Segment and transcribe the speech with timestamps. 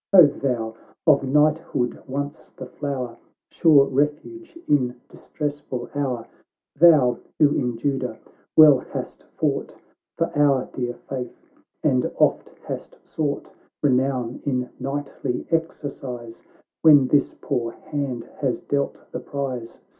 [0.13, 0.73] "O thou,
[1.05, 3.17] of knighthood once the flower,
[3.51, 6.25] Sure refuge in distressful hour,
[6.75, 8.17] Thou, who in Judah
[8.57, 9.75] well hast fought
[10.17, 11.37] For our dear faith,
[11.83, 13.51] and oft hast sought
[13.83, 16.41] Renown in knightly exercise,
[16.81, 19.81] "When this poor hand has dealt the prize.